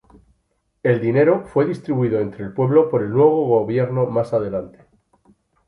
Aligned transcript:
El 0.81 0.99
dinero 0.99 1.45
fue 1.45 1.63
distribuido 1.67 2.19
entre 2.21 2.45
el 2.45 2.53
pueblo 2.55 2.89
por 2.89 3.03
el 3.03 3.11
nuevo 3.11 3.45
gobierno 3.45 4.07
más 4.07 4.33
adelante. 4.33 4.79